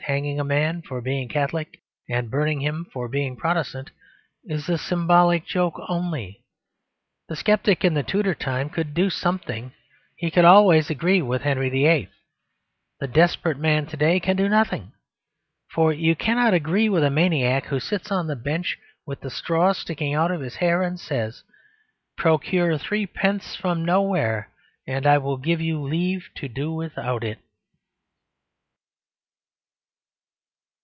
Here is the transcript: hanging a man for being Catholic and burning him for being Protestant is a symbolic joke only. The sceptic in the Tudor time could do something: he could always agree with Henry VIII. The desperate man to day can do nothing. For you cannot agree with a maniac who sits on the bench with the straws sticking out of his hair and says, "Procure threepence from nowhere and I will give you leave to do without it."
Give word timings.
hanging 0.05 0.39
a 0.39 0.43
man 0.43 0.81
for 0.81 0.99
being 0.99 1.29
Catholic 1.29 1.79
and 2.09 2.29
burning 2.29 2.61
him 2.61 2.87
for 2.91 3.07
being 3.07 3.37
Protestant 3.37 3.91
is 4.43 4.67
a 4.67 4.77
symbolic 4.77 5.45
joke 5.45 5.79
only. 5.87 6.43
The 7.29 7.35
sceptic 7.35 7.85
in 7.85 7.93
the 7.93 8.01
Tudor 8.03 8.33
time 8.33 8.69
could 8.69 8.93
do 8.95 9.09
something: 9.11 9.71
he 10.17 10.31
could 10.31 10.43
always 10.43 10.89
agree 10.89 11.21
with 11.21 11.43
Henry 11.43 11.69
VIII. 11.69 12.09
The 12.99 13.07
desperate 13.07 13.59
man 13.59 13.85
to 13.85 13.95
day 13.95 14.19
can 14.19 14.35
do 14.35 14.49
nothing. 14.49 14.91
For 15.71 15.93
you 15.93 16.15
cannot 16.15 16.55
agree 16.55 16.89
with 16.89 17.03
a 17.03 17.11
maniac 17.11 17.67
who 17.67 17.79
sits 17.79 18.11
on 18.11 18.25
the 18.25 18.35
bench 18.35 18.79
with 19.05 19.21
the 19.21 19.29
straws 19.29 19.77
sticking 19.77 20.15
out 20.15 20.31
of 20.31 20.41
his 20.41 20.55
hair 20.55 20.81
and 20.81 20.99
says, 20.99 21.43
"Procure 22.17 22.77
threepence 22.79 23.55
from 23.55 23.85
nowhere 23.85 24.49
and 24.85 25.05
I 25.07 25.19
will 25.19 25.37
give 25.37 25.61
you 25.61 25.79
leave 25.81 26.27
to 26.35 26.49
do 26.49 26.73
without 26.73 27.23
it." 27.23 27.37